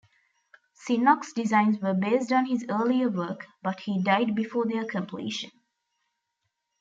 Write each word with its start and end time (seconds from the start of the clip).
Sinnock's 0.73 1.31
designs 1.31 1.77
were 1.79 1.93
based 1.93 2.31
on 2.31 2.47
his 2.47 2.65
earlier 2.69 3.07
work, 3.07 3.45
but 3.61 3.81
he 3.81 4.01
died 4.01 4.33
before 4.33 4.65
their 4.67 4.83
completion. 4.83 5.51